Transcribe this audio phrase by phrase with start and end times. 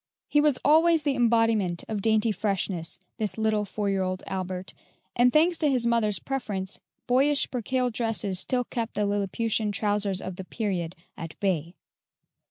[0.27, 4.73] He was always the embodiment of dainty freshness, this little four year old Albert,
[5.15, 10.37] and thanks to his mother's preference, boyish percale dresses still kept the Lilliputian trousers of
[10.37, 11.75] the period at bay.